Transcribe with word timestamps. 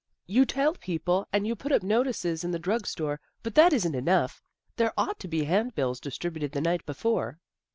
"You 0.35 0.45
tell 0.47 0.73
people, 0.73 1.27
and 1.31 1.45
you 1.45 1.55
put 1.55 1.71
up 1.71 1.83
notices 1.83 2.43
in 2.43 2.49
the 2.49 2.57
drug 2.57 2.87
store, 2.87 3.21
but 3.43 3.53
that 3.53 3.71
isn't 3.71 3.93
enough. 3.93 4.41
There 4.77 4.93
ought 4.97 5.19
to 5.19 5.27
be 5.27 5.43
hand 5.43 5.75
bills 5.75 5.99
distributed 5.99 6.53
the 6.53 6.59
night 6.61 6.83
before." 6.87 7.37